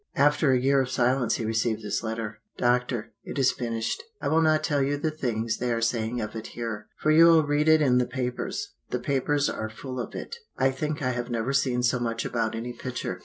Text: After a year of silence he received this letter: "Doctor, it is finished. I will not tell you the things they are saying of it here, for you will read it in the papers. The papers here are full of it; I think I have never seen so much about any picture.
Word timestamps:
After 0.15 0.51
a 0.51 0.59
year 0.59 0.81
of 0.81 0.89
silence 0.89 1.35
he 1.35 1.45
received 1.45 1.83
this 1.83 2.01
letter: 2.01 2.39
"Doctor, 2.57 3.13
it 3.23 3.37
is 3.37 3.51
finished. 3.51 4.01
I 4.19 4.29
will 4.29 4.41
not 4.41 4.63
tell 4.63 4.81
you 4.81 4.97
the 4.97 5.11
things 5.11 5.57
they 5.59 5.71
are 5.71 5.79
saying 5.79 6.19
of 6.21 6.35
it 6.35 6.47
here, 6.57 6.87
for 6.97 7.11
you 7.11 7.25
will 7.25 7.43
read 7.45 7.67
it 7.67 7.83
in 7.83 7.99
the 7.99 8.07
papers. 8.07 8.73
The 8.89 8.97
papers 8.97 9.45
here 9.45 9.57
are 9.57 9.69
full 9.69 9.99
of 9.99 10.15
it; 10.15 10.37
I 10.57 10.71
think 10.71 11.03
I 11.03 11.11
have 11.11 11.29
never 11.29 11.53
seen 11.53 11.83
so 11.83 11.99
much 11.99 12.25
about 12.25 12.55
any 12.55 12.73
picture. 12.73 13.19